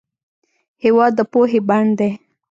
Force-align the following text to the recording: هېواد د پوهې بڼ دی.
هېواد 0.83 1.11
د 1.15 1.19
پوهې 1.31 1.59
بڼ 1.69 1.85
دی. 1.99 2.11